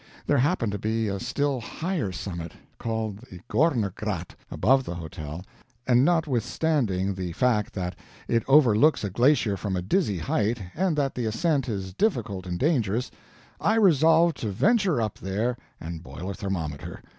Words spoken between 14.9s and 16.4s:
up there and boil a